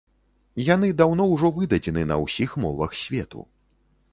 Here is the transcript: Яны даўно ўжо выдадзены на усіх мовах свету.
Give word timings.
Яны 0.69 0.87
даўно 1.01 1.27
ўжо 1.33 1.51
выдадзены 1.57 2.07
на 2.13 2.17
усіх 2.25 2.57
мовах 2.65 2.97
свету. 3.05 3.47